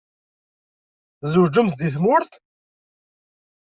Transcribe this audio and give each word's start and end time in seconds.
Tzewǧemt 1.21 1.69
deg 1.79 1.91
tmurt? 1.95 2.33